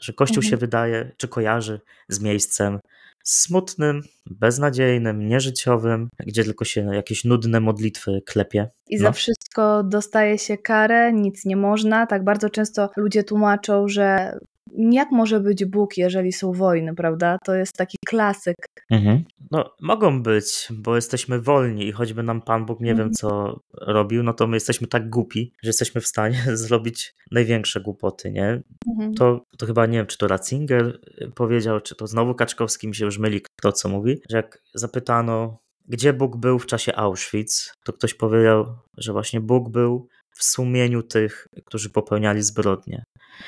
[0.00, 0.50] Że Kościół mhm.
[0.50, 2.78] się wydaje, czy kojarzy z miejscem,
[3.26, 8.70] smutnym, beznadziejnym, nieżyciowym, gdzie tylko się jakieś nudne modlitwy klepie.
[8.88, 9.02] I no.
[9.02, 12.06] za wszystko dostaje się karę, nic nie można.
[12.06, 14.38] Tak bardzo często ludzie tłumaczą, że
[14.72, 17.38] jak może być Bóg, jeżeli są wojny, prawda?
[17.44, 18.56] To jest taki klasyk.
[18.90, 19.24] Mhm.
[19.50, 23.08] No, mogą być, bo jesteśmy wolni i choćby nam Pan Bóg nie mhm.
[23.08, 27.80] wiem co robił, no to my jesteśmy tak głupi, że jesteśmy w stanie zrobić największe
[27.80, 28.62] głupoty, nie?
[28.90, 29.14] Mhm.
[29.14, 31.00] To, to chyba nie wiem, czy to Ratzinger
[31.34, 35.58] powiedział, czy to znowu Kaczkowski mi się już myli, kto co mówi, że jak zapytano,
[35.88, 41.02] gdzie Bóg był w czasie Auschwitz, to ktoś powiedział, że właśnie Bóg był w sumieniu
[41.02, 43.04] tych, którzy popełniali zbrodnie.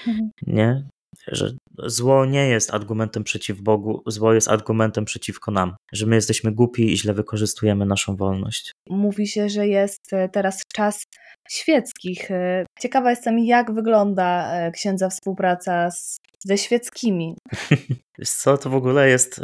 [0.07, 0.31] Mhm.
[0.47, 0.89] Nie?
[1.27, 6.53] Że zło nie jest argumentem przeciw Bogu, zło jest argumentem przeciwko nam, że my jesteśmy
[6.53, 8.73] głupi i źle wykorzystujemy naszą wolność.
[8.91, 11.05] Mówi się, że jest e, teraz czas
[11.49, 12.31] świeckich.
[12.31, 17.37] E, ciekawa jestem, jak wygląda e, księdza współpraca z, ze świeckimi.
[18.25, 19.41] co, to w ogóle jest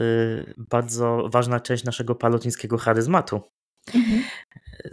[0.57, 3.41] bardzo ważna część naszego palotnickiego charyzmatu.
[3.95, 4.23] Mhm.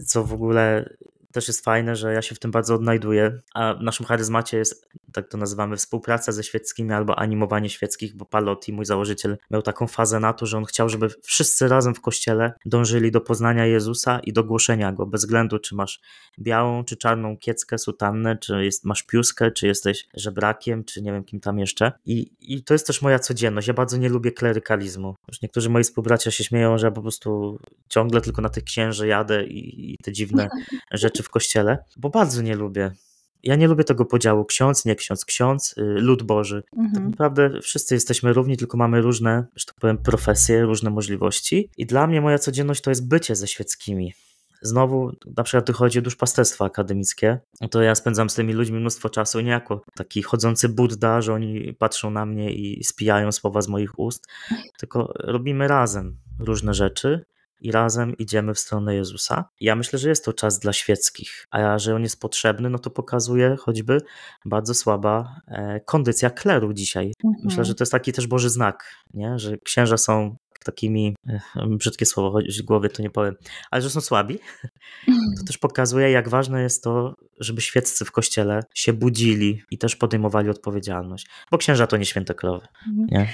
[0.07, 0.89] Co w ogóle
[1.31, 4.89] też jest fajne, że ja się w tym bardzo odnajduję, a w naszym charyzmacie jest,
[5.13, 9.87] tak to nazywamy, współpraca ze świeckimi albo animowanie świeckich, bo Palotti, mój założyciel, miał taką
[9.87, 14.19] fazę na to, że on chciał, żeby wszyscy razem w kościele dążyli do poznania Jezusa
[14.19, 16.01] i do głoszenia Go, bez względu czy masz
[16.39, 21.23] białą czy czarną kieckę, sutannę, czy jest, masz piuskę, czy jesteś żebrakiem, czy nie wiem
[21.23, 21.91] kim tam jeszcze.
[22.05, 23.67] I, I to jest też moja codzienność.
[23.67, 25.15] Ja bardzo nie lubię klerykalizmu.
[25.27, 29.07] Już niektórzy moi współbracia się śmieją, że ja po prostu ciągle tylko na tych księży
[29.07, 30.47] jadę i, i te dziwne
[30.91, 32.91] rzeczy w kościele, bo bardzo nie lubię.
[33.43, 36.63] Ja nie lubię tego podziału ksiądz, nie ksiądz, ksiądz, y, lud Boży.
[36.63, 36.93] Tak mhm.
[36.93, 41.69] Tak naprawdę wszyscy jesteśmy równi, tylko mamy różne, że tak powiem, profesje, różne możliwości.
[41.77, 44.13] I dla mnie moja codzienność to jest bycie ze świeckimi.
[44.61, 47.39] Znowu, na przykład tu chodzi o duszpasterstwo akademickie,
[47.71, 51.73] to ja spędzam z tymi ludźmi mnóstwo czasu, nie jako taki chodzący Buddha, że oni
[51.73, 54.27] patrzą na mnie i spijają słowa z moich ust,
[54.79, 57.25] tylko robimy razem różne rzeczy
[57.61, 59.45] i razem idziemy w stronę Jezusa.
[59.59, 62.89] Ja myślę, że jest to czas dla świeckich, a że on jest potrzebny, no to
[62.89, 64.01] pokazuje choćby
[64.45, 67.13] bardzo słaba e, kondycja kleru dzisiaj.
[67.23, 67.45] Mhm.
[67.45, 69.39] Myślę, że to jest taki też Boży znak, nie?
[69.39, 73.35] że księża są takimi, e, brzydkie słowo w głowie, to nie powiem,
[73.71, 74.39] ale że są słabi,
[75.37, 79.95] to też pokazuje, jak ważne jest to, żeby świeccy w kościele się budzili i też
[79.95, 82.67] podejmowali odpowiedzialność, bo księża to nie święte krowy.
[82.87, 83.07] Mhm.
[83.11, 83.33] Nie?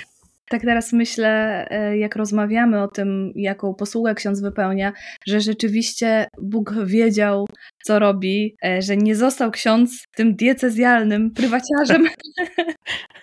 [0.50, 4.94] Tak teraz myślę, e, jak rozmawiamy o tym, jaką posługę ksiądz wypełnia,
[5.28, 7.48] że rzeczywiście Bóg wiedział,
[7.84, 12.08] co robi, e, że nie został ksiądz tym diecezjalnym prywaciarzem.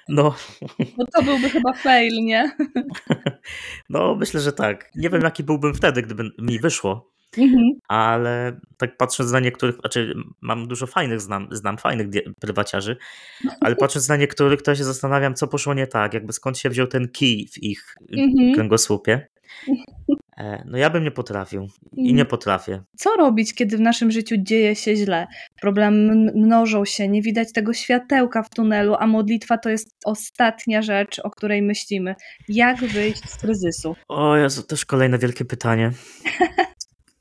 [0.08, 0.34] No.
[0.96, 2.50] Bo to byłby chyba fail, nie?
[3.90, 4.90] No, myślę, że tak.
[4.96, 7.13] Nie wiem, jaki byłbym wtedy, gdyby mi wyszło.
[7.38, 7.62] Mhm.
[7.88, 12.06] Ale tak patrząc na niektórych, znaczy mam dużo fajnych, znam, znam fajnych
[12.40, 12.96] prywaciarzy,
[13.60, 16.86] ale patrząc na niektórych, to się zastanawiam, co poszło nie tak, jakby skąd się wziął
[16.86, 18.54] ten kij w ich mhm.
[18.54, 19.26] kręgosłupie.
[20.36, 22.26] E, no ja bym nie potrafił i nie mhm.
[22.26, 22.82] potrafię.
[22.96, 25.26] Co robić, kiedy w naszym życiu dzieje się źle?
[25.60, 31.18] Problemy mnożą się, nie widać tego światełka w tunelu, a modlitwa to jest ostatnia rzecz,
[31.18, 32.14] o której myślimy.
[32.48, 33.96] Jak wyjść z kryzysu?
[34.08, 35.90] O Jezu, też kolejne wielkie pytanie.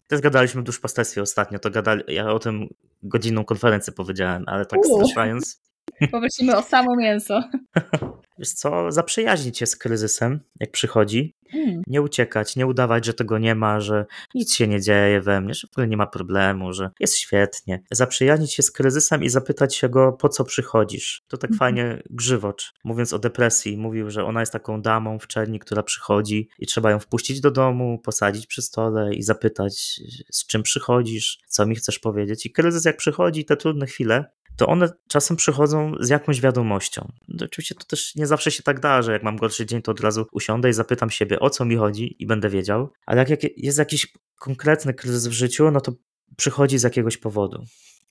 [0.08, 2.68] Też gadaliśmy w duszpasterstwie ostatnio, to gadali, ja o tym
[3.04, 5.62] godzinną konferencję powiedziałem, ale tak straszając.
[6.12, 7.44] Poprosimy o samo mięso.
[8.40, 11.36] Wiesz co, zaprzyjaźnić się z kryzysem, jak przychodzi.
[11.54, 11.82] Hmm.
[11.88, 15.54] Nie uciekać, nie udawać, że tego nie ma, że nic się nie dzieje we mnie,
[15.54, 17.84] że w ogóle nie ma problemu, że jest świetnie.
[17.92, 21.22] Zaprzyjaźnić się z kryzysem i zapytać się go, po co przychodzisz.
[21.28, 21.60] To tak hmm.
[21.60, 26.50] fajnie Grzywocz, mówiąc o depresji, mówił, że ona jest taką damą w czerni, która przychodzi
[26.60, 31.66] i trzeba ją wpuścić do domu, posadzić przy stole i zapytać, z czym przychodzisz, co
[31.66, 32.46] mi chcesz powiedzieć.
[32.46, 34.26] I kryzys, jak przychodzi, te trudne chwile,
[34.58, 37.12] to one czasem przychodzą z jakąś wiadomością.
[37.28, 39.92] No, oczywiście to też nie zawsze się tak da, że jak mam gorszy dzień, to
[39.92, 42.90] od razu usiądę i zapytam siebie, o co mi chodzi i będę wiedział.
[43.06, 45.94] Ale jak jest jakiś konkretny kryzys w życiu, no to
[46.38, 47.64] przychodzi z jakiegoś powodu.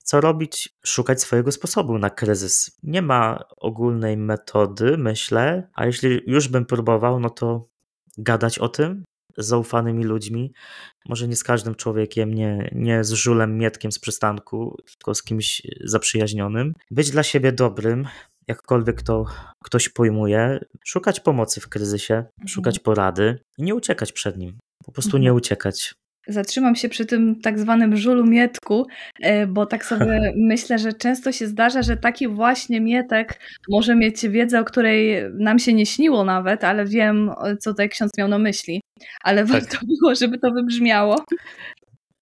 [0.03, 0.69] Co robić?
[0.85, 2.77] Szukać swojego sposobu na kryzys.
[2.83, 7.67] Nie ma ogólnej metody, myślę, a jeśli już bym próbował, no to
[8.17, 9.03] gadać o tym,
[9.37, 10.53] zaufanymi ludźmi,
[11.09, 15.61] może nie z każdym człowiekiem, nie, nie z żulem mietkiem z przystanku, tylko z kimś
[15.83, 16.73] zaprzyjaźnionym.
[16.91, 18.07] Być dla siebie dobrym,
[18.47, 19.25] jakkolwiek to
[19.63, 22.47] ktoś pojmuje, szukać pomocy w kryzysie, mhm.
[22.47, 24.57] szukać porady i nie uciekać przed nim.
[24.85, 25.23] Po prostu mhm.
[25.23, 25.95] nie uciekać.
[26.27, 28.85] Zatrzymam się przy tym tak zwanym żulu mietku,
[29.21, 34.27] e, bo tak sobie myślę, że często się zdarza, że taki właśnie mietek może mieć
[34.27, 38.39] wiedzę, o której nam się nie śniło nawet, ale wiem, co tutaj ksiądz miał na
[38.39, 38.81] myśli.
[39.23, 39.51] Ale tak.
[39.51, 41.15] warto było, żeby to wybrzmiało.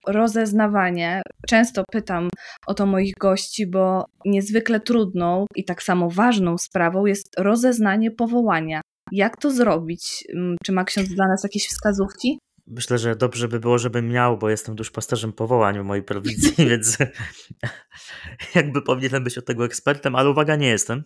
[0.07, 1.21] Rozeznawanie.
[1.47, 2.29] Często pytam
[2.67, 8.81] o to moich gości, bo niezwykle trudną i tak samo ważną sprawą jest rozeznanie powołania.
[9.11, 10.23] Jak to zrobić?
[10.33, 12.39] Mm, czy ma ksiądz dla nas jakieś wskazówki?
[12.71, 16.97] Myślę, że dobrze by było, żebym miał, bo jestem duszpasterzem powołań w mojej prowincji, więc
[18.55, 21.03] jakby powinienem być od tego ekspertem, ale uwaga, nie jestem.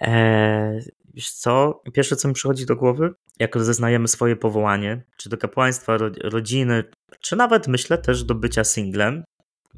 [0.00, 0.80] Eee,
[1.14, 1.82] wiesz co?
[1.92, 6.84] Pierwsze, co mi przychodzi do głowy, jak rozeznajemy swoje powołanie, czy do kapłaństwa, rodziny,
[7.20, 9.24] czy nawet myślę też do bycia singlem,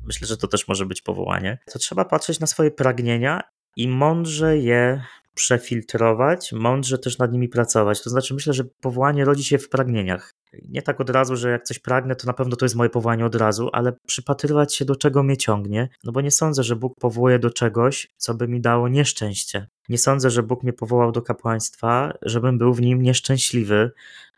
[0.05, 3.43] myślę, że to też może być powołanie, to trzeba patrzeć na swoje pragnienia
[3.77, 5.03] i mądrze je
[5.35, 8.03] przefiltrować, mądrze też nad nimi pracować.
[8.03, 10.31] To znaczy, myślę, że powołanie rodzi się w pragnieniach.
[10.69, 13.27] Nie tak od razu, że jak coś pragnę, to na pewno to jest moje powołanie
[13.27, 16.95] od razu, ale przypatrywać się do czego mnie ciągnie, no bo nie sądzę, że Bóg
[17.01, 19.67] powołuje do czegoś, co by mi dało nieszczęście.
[19.89, 23.91] Nie sądzę, że Bóg mnie powołał do kapłaństwa, żebym był w nim nieszczęśliwy,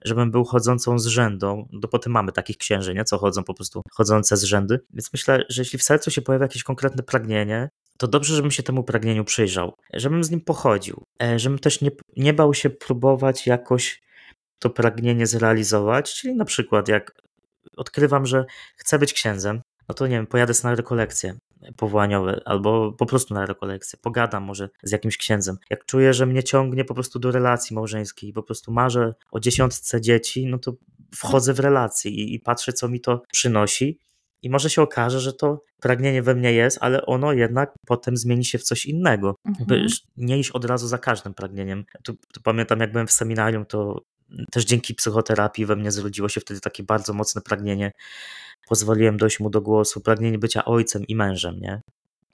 [0.04, 1.68] żebym był chodzącą z rzędą.
[1.72, 3.04] No potem mamy takich księży, nie?
[3.04, 4.80] co chodzą po prostu chodzące z rzędy.
[4.90, 8.62] Więc myślę, że jeśli w sercu się pojawia jakieś konkretne pragnienie, to dobrze, żebym się
[8.62, 13.46] temu pragnieniu przyjrzał, żebym z nim pochodził, e, żebym też nie, nie bał się próbować
[13.46, 14.01] jakoś
[14.62, 17.12] to pragnienie zrealizować, czyli na przykład jak
[17.76, 18.44] odkrywam, że
[18.76, 21.34] chcę być księdzem, no to nie wiem, pojadę na rekolekcje
[21.76, 25.56] powołaniowe albo po prostu na rekolekcje, pogadam może z jakimś księdzem.
[25.70, 29.40] Jak czuję, że mnie ciągnie po prostu do relacji małżeńskiej i po prostu marzę o
[29.40, 30.72] dziesiątce dzieci, no to
[31.14, 33.98] wchodzę w relacje i, i patrzę, co mi to przynosi
[34.42, 38.44] i może się okaże, że to pragnienie we mnie jest, ale ono jednak potem zmieni
[38.44, 39.34] się w coś innego.
[39.44, 39.86] Mhm.
[40.16, 41.84] Nie iść od razu za każdym pragnieniem.
[42.04, 44.02] Tu, tu pamiętam, jak byłem w seminarium, to
[44.50, 47.92] też dzięki psychoterapii we mnie zrodziło się wtedy takie bardzo mocne pragnienie.
[48.68, 51.80] Pozwoliłem dojść mu do głosu, pragnienie bycia ojcem i mężem, nie?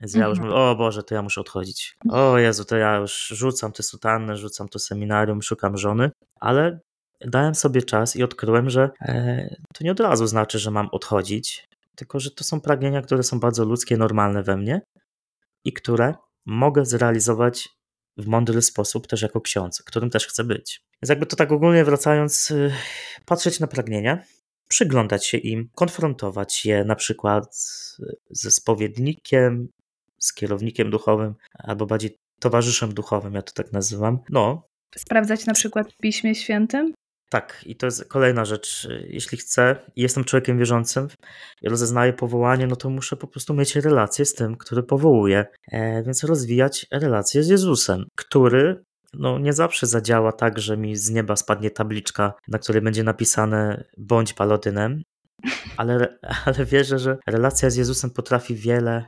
[0.01, 0.49] Więc ja już mhm.
[0.49, 1.97] mówię, o Boże, to ja muszę odchodzić.
[2.11, 6.81] O Jezu, to ja już rzucam te sutanny, rzucam to seminarium, szukam żony, ale
[7.21, 11.65] dałem sobie czas i odkryłem, że e, to nie od razu znaczy, że mam odchodzić,
[11.97, 14.81] tylko że to są pragnienia, które są bardzo ludzkie, normalne we mnie
[15.65, 16.15] i które
[16.47, 17.69] mogę zrealizować
[18.19, 20.81] w mądry sposób też jako ksiądz, którym też chcę być.
[21.03, 22.73] Więc jakby to tak ogólnie wracając, y,
[23.27, 24.23] patrzeć na pragnienia,
[24.69, 27.57] przyglądać się im, konfrontować je na przykład
[28.31, 29.69] ze spowiednikiem,
[30.19, 34.19] z kierownikiem duchowym, albo bardziej towarzyszem duchowym, ja to tak nazywam.
[34.31, 34.63] No.
[34.97, 36.95] Sprawdzać na przykład w Piśmie Świętym?
[37.29, 38.89] Tak, i to jest kolejna rzecz.
[39.07, 41.09] Jeśli chcę i jestem człowiekiem wierzącym
[41.63, 45.47] i rozeznaję powołanie, no to muszę po prostu mieć relację z tym, który powołuje.
[45.73, 51.11] E, więc rozwijać relację z Jezusem, który no, nie zawsze zadziała tak, że mi z
[51.11, 55.03] nieba spadnie tabliczka, na której będzie napisane bądź palotynem,
[55.77, 59.05] ale, ale wierzę, że relacja z Jezusem potrafi wiele,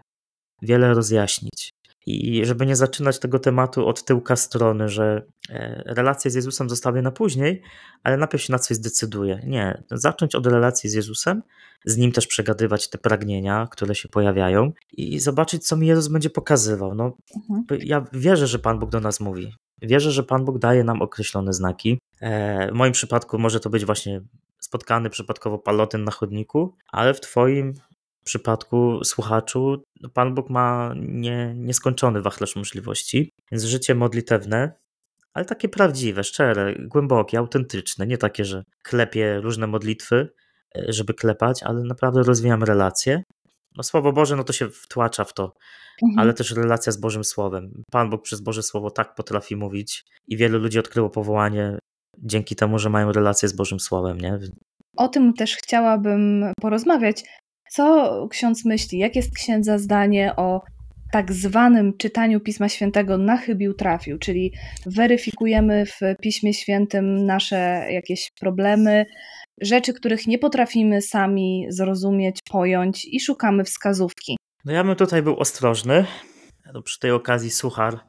[0.63, 1.71] wiele rozjaśnić.
[2.07, 7.03] I żeby nie zaczynać tego tematu od tyłka strony, że e, relację z Jezusem zostawię
[7.03, 7.63] na później,
[8.03, 9.41] ale najpierw się na coś zdecyduję.
[9.47, 11.43] Nie, zacząć od relacji z Jezusem,
[11.85, 16.31] z nim też przegadywać te pragnienia, które się pojawiają i zobaczyć, co mi Jezus będzie
[16.31, 16.95] pokazywał.
[16.95, 17.17] No,
[17.51, 17.81] mhm.
[17.83, 19.53] Ja wierzę, że Pan Bóg do nas mówi.
[19.83, 22.01] Wierzę, że Pan Bóg daje nam określone znaki.
[22.21, 24.21] E, w moim przypadku może to być właśnie
[24.59, 27.75] spotkany przypadkowo palotyn na chodniku, ale w Twoim
[28.25, 29.83] przypadku słuchaczu
[30.15, 34.73] Pan Bóg ma nie, nieskończony wachlarz możliwości, więc życie modlitewne,
[35.35, 40.29] ale takie prawdziwe, szczere, głębokie, autentyczne, nie takie, że klepię różne modlitwy,
[40.77, 43.23] e, żeby klepać, ale naprawdę rozwijam relacje.
[43.77, 45.55] No Słowo Boże, no to się wtłacza w to,
[46.03, 46.19] mhm.
[46.19, 47.85] ale też relacja z Bożym Słowem.
[47.91, 51.79] Pan Bóg przez Boże Słowo tak potrafi mówić i wielu ludzi odkryło powołanie
[52.19, 54.39] dzięki temu, że mają relację z Bożym Słowem, nie?
[54.97, 57.25] O tym też chciałabym porozmawiać,
[57.71, 58.99] co ksiądz myśli?
[58.99, 60.63] Jak jest księdza zdanie o
[61.13, 64.53] tak zwanym czytaniu Pisma Świętego na chybił trafił, czyli
[64.87, 69.07] weryfikujemy w Piśmie Świętym nasze jakieś problemy,
[69.61, 74.37] rzeczy, których nie potrafimy sami zrozumieć, pojąć i szukamy wskazówki.
[74.65, 76.05] No ja bym tutaj był ostrożny.
[76.75, 78.01] No przy tej okazji suchar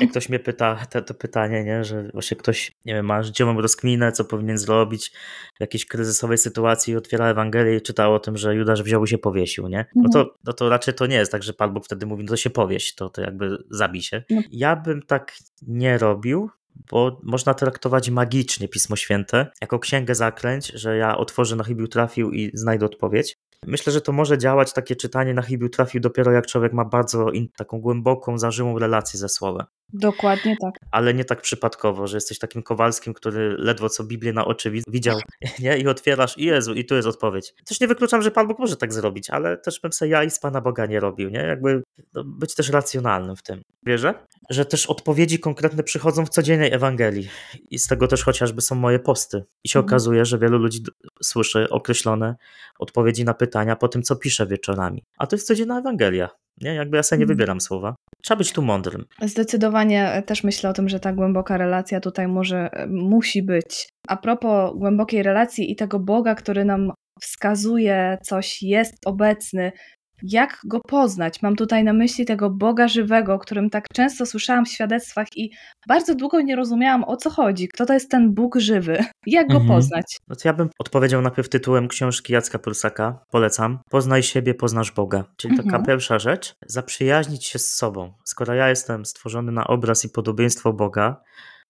[0.00, 3.60] jak ktoś mnie pyta to, to, pytanie, nie, że właśnie ktoś, nie wiem, ma życiową
[3.60, 5.12] rozkminę, co powinien zrobić
[5.56, 9.18] w jakiejś kryzysowej sytuacji, otwiera Ewangelię i czyta o tym, że Judasz wziął i się
[9.18, 9.86] powiesił, nie?
[9.94, 10.36] No to, mhm.
[10.44, 12.50] no to raczej to nie jest tak, że Pan Bóg wtedy mówi, no to się
[12.50, 14.22] powieś, to, to jakby zabij się.
[14.30, 14.42] No.
[14.50, 16.50] Ja bym tak nie robił,
[16.90, 22.30] bo można traktować magicznie Pismo Święte jako księgę zaklęć, że ja otworzę na chybił trafił
[22.30, 23.36] i znajdę odpowiedź.
[23.66, 27.30] Myślę, że to może działać takie czytanie na chybił trafił dopiero jak człowiek ma bardzo
[27.30, 29.66] in, taką głęboką, zażyłą relację ze słowem.
[29.92, 30.74] Dokładnie tak.
[30.90, 35.18] Ale nie tak przypadkowo, że jesteś takim Kowalskim, który ledwo co Biblię na oczy widział
[35.58, 35.78] nie?
[35.78, 37.54] i otwierasz i Jezu, i tu jest odpowiedź.
[37.64, 40.30] Też nie wykluczam, że Pan Bóg może tak zrobić, ale też bym sobie ja i
[40.30, 41.30] z Pana Boga nie robił.
[41.30, 41.38] Nie?
[41.38, 41.82] Jakby
[42.14, 43.62] no, być też racjonalnym w tym.
[43.86, 44.14] Wierzę,
[44.50, 47.28] że też odpowiedzi konkretne przychodzą w codziennej Ewangelii
[47.70, 49.44] i z tego też chociażby są moje posty.
[49.64, 49.88] I się mhm.
[49.88, 50.84] okazuje, że wielu ludzi
[51.22, 52.36] słyszy określone
[52.78, 55.04] odpowiedzi na pytania po tym, co piszę wieczorami.
[55.18, 56.28] A to jest codzienna Ewangelia.
[56.60, 56.74] Nie?
[56.74, 57.36] Jakby ja sobie nie mhm.
[57.36, 57.94] wybieram słowa.
[58.26, 59.04] Trzeba być tu mądrym.
[59.22, 63.88] Zdecydowanie e, też myślę o tym, że ta głęboka relacja tutaj może, e, musi być.
[64.08, 69.72] A propos głębokiej relacji i tego Boga, który nam wskazuje, coś jest obecny,
[70.22, 71.42] jak go poznać.
[71.42, 75.50] Mam tutaj na myśli tego Boga żywego, o którym tak często słyszałam w świadectwach i
[75.88, 77.68] bardzo długo nie rozumiałam o co chodzi.
[77.68, 78.98] Kto to jest ten Bóg żywy?
[79.26, 79.68] Jak go mhm.
[79.68, 80.16] poznać?
[80.28, 83.18] No to ja bym odpowiedział najpierw tytułem książki Jacka Prusaka.
[83.30, 83.78] Polecam.
[83.90, 85.24] Poznaj siebie, poznasz Boga.
[85.36, 85.70] Czyli mhm.
[85.70, 86.54] taka pierwsza rzecz.
[86.66, 88.12] Zaprzyjaźnić się z sobą.
[88.24, 91.20] Skoro ja jestem stworzony na obraz i podobieństwo Boga,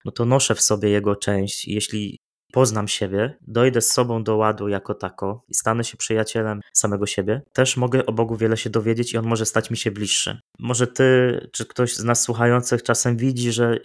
[0.04, 1.68] no to noszę w sobie jego część.
[1.68, 2.18] Jeśli
[2.56, 7.42] poznam siebie, dojdę z sobą do ładu jako tako i stanę się przyjacielem samego siebie,
[7.52, 10.40] też mogę o Bogu wiele się dowiedzieć i on może stać mi się bliższy.
[10.58, 13.78] Może ty, czy ktoś z nas słuchających czasem widzi, że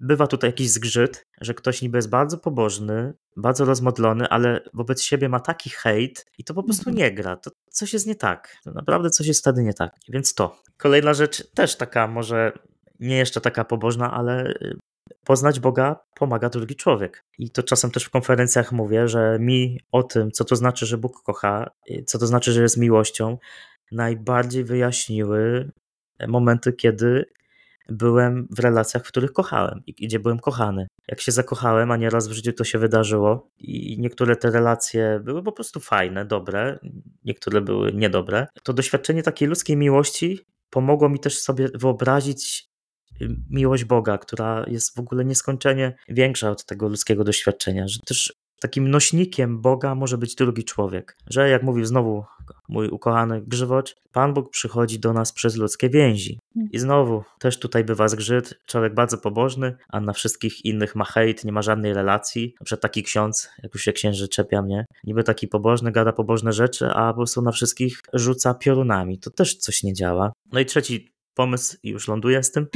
[0.00, 5.28] bywa tutaj jakiś zgrzyt, że ktoś niby jest bardzo pobożny, bardzo rozmodlony, ale wobec siebie
[5.28, 6.96] ma taki hejt i to po prostu mhm.
[6.96, 7.36] nie gra.
[7.36, 8.56] To coś jest nie tak.
[8.64, 9.92] To naprawdę coś jest wtedy nie tak.
[10.08, 10.62] Więc to.
[10.76, 12.52] Kolejna rzecz, też taka może
[13.00, 14.54] nie jeszcze taka pobożna, ale
[15.28, 17.24] poznać Boga pomaga drugi człowiek.
[17.38, 20.98] I to czasem też w konferencjach mówię, że mi o tym, co to znaczy, że
[20.98, 21.70] Bóg kocha,
[22.06, 23.38] co to znaczy, że jest miłością,
[23.92, 25.70] najbardziej wyjaśniły
[26.28, 27.24] momenty, kiedy
[27.88, 30.86] byłem w relacjach, w których kochałem i gdzie byłem kochany.
[31.08, 35.42] Jak się zakochałem, a nieraz w życiu to się wydarzyło i niektóre te relacje były
[35.42, 36.78] po prostu fajne, dobre,
[37.24, 42.67] niektóre były niedobre, to doświadczenie takiej ludzkiej miłości pomogło mi też sobie wyobrazić
[43.50, 48.90] miłość Boga, która jest w ogóle nieskończenie większa od tego ludzkiego doświadczenia, że też takim
[48.90, 51.16] nośnikiem Boga może być drugi człowiek.
[51.26, 52.24] Że jak mówił znowu
[52.68, 56.38] mój ukochany Grzywocz, Pan Bóg przychodzi do nas przez ludzkie więzi.
[56.72, 61.44] I znowu też tutaj bywa zgrzyt, człowiek bardzo pobożny, a na wszystkich innych ma hejt,
[61.44, 62.54] nie ma żadnej relacji.
[62.60, 66.52] Na przykład taki ksiądz, jak już się księży czepia mnie, niby taki pobożny, gada pobożne
[66.52, 69.18] rzeczy, a po prostu na wszystkich rzuca piorunami.
[69.18, 70.32] To też coś nie działa.
[70.52, 72.66] No i trzeci pomysł i już ląduję z tym.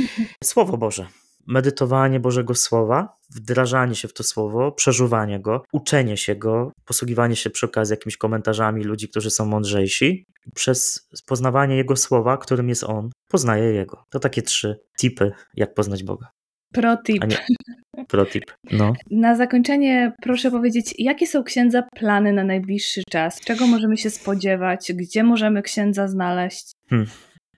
[0.45, 1.07] Słowo Boże.
[1.47, 7.51] Medytowanie Bożego Słowa, wdrażanie się w to słowo, przeżuwanie go, uczenie się go, posługiwanie się
[7.51, 10.27] przy okazji jakimiś komentarzami ludzi, którzy są mądrzejsi.
[10.55, 14.05] Przez poznawanie Jego słowa, którym jest On, poznaje Jego.
[14.11, 16.27] To takie trzy tipy, jak poznać Boga.
[16.73, 17.25] Pro tip.
[18.09, 18.45] Pro tip.
[18.73, 18.93] No.
[19.11, 23.41] Na zakończenie proszę powiedzieć, jakie są księdza plany na najbliższy czas?
[23.41, 24.93] Czego możemy się spodziewać?
[24.95, 26.73] Gdzie możemy księdza znaleźć?
[26.91, 27.09] Hmm.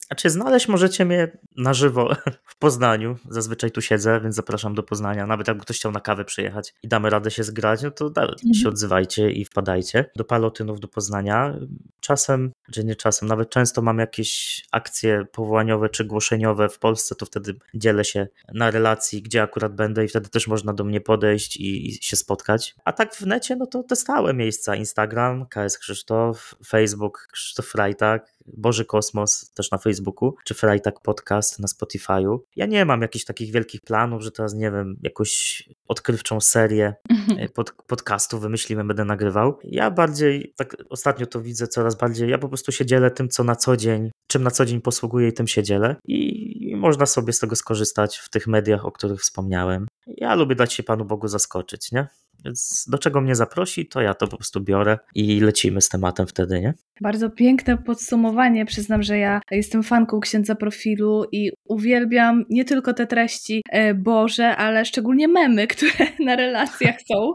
[0.06, 2.16] Znaczy, znaleźć możecie mnie na żywo
[2.52, 3.16] w Poznaniu.
[3.28, 5.26] Zazwyczaj tu siedzę, więc zapraszam do Poznania.
[5.26, 8.32] Nawet jakby ktoś chciał na kawę przyjechać i damy radę się zgrać, no to mhm.
[8.62, 11.54] się odzywajcie i wpadajcie do Palotynów do Poznania.
[12.00, 17.26] Czasem, czy nie czasem, nawet często mam jakieś akcje powołaniowe czy głoszeniowe w Polsce, to
[17.26, 21.56] wtedy dzielę się na relacji, gdzie akurat będę i wtedy też można do mnie podejść
[21.56, 22.74] i, i się spotkać.
[22.84, 24.76] A tak w necie, no to te stałe miejsca.
[24.76, 31.68] Instagram, KS Krzysztof, Facebook Krzysztof Frajtak, Boży Kosmos też na Facebooku, czy Freitag Podcast na
[31.68, 32.38] Spotify'u.
[32.56, 37.38] Ja nie mam jakichś takich wielkich planów, że teraz, nie wiem, jakąś odkrywczą serię mhm.
[37.38, 39.58] e, pod, podcastów wymyślimy, będę nagrywał.
[39.64, 43.44] Ja bardziej, tak ostatnio to widzę coraz bardziej, ja po prostu się dzielę tym, co
[43.44, 47.32] na co dzień, czym na co dzień posługuję i tym się dzielę i, można sobie
[47.32, 49.86] z tego skorzystać w tych mediach, o których wspomniałem.
[50.06, 52.06] Ja lubię dać się Panu Bogu zaskoczyć, nie?
[52.44, 56.26] Więc do czego mnie zaprosi, to ja to po prostu biorę i lecimy z tematem
[56.26, 56.74] wtedy, nie?
[57.00, 58.66] Bardzo piękne podsumowanie.
[58.66, 64.56] Przyznam, że ja jestem fanką księdza profilu i uwielbiam nie tylko te treści e, Boże,
[64.56, 67.32] ale szczególnie memy, które na relacjach są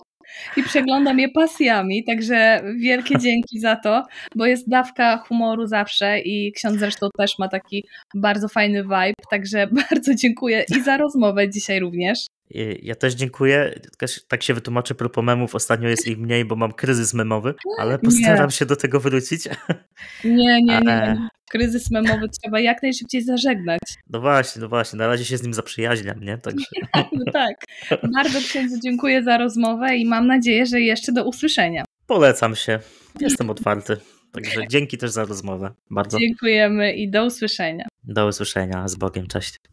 [0.57, 6.51] i przeglądam je pasjami, także wielkie dzięki za to, bo jest dawka humoru zawsze i
[6.51, 7.83] ksiądz zresztą też ma taki
[8.15, 12.25] bardzo fajny vibe, także bardzo dziękuję i za rozmowę dzisiaj również.
[12.81, 13.79] Ja też dziękuję.
[14.27, 15.55] Tak się wytłumaczę propos memów.
[15.55, 18.51] Ostatnio jest ich mniej, bo mam kryzys memowy, ale postaram nie.
[18.51, 19.47] się do tego wrócić.
[20.23, 21.17] Nie, nie, nie.
[21.51, 23.79] Kryzys memowy trzeba jak najszybciej zażegnać.
[24.09, 24.97] No właśnie, no właśnie.
[24.97, 26.38] Na razie się z nim zaprzyjaźniam, nie?
[26.38, 26.65] Także...
[27.13, 27.55] No tak.
[28.13, 31.85] Bardzo księdzu dziękuję za rozmowę i mam nadzieję, że jeszcze do usłyszenia.
[32.07, 32.79] Polecam się.
[33.19, 33.97] Jestem otwarty.
[34.31, 35.71] Także dzięki też za rozmowę.
[35.91, 36.19] Bardzo.
[36.19, 37.85] Dziękujemy i do usłyszenia.
[38.03, 38.88] Do usłyszenia.
[38.88, 39.27] Z Bogiem.
[39.27, 39.59] Cześć.